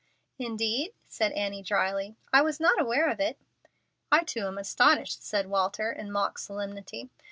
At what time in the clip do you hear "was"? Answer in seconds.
2.41-2.59